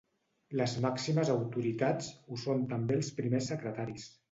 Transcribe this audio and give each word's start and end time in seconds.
Les 0.61 0.71
màximes 0.85 1.31
autoritats 1.33 2.09
ho 2.31 2.39
són 2.47 2.67
també 2.73 2.99
els 3.01 3.13
Primers 3.21 3.55
Secretaris. 3.55 4.13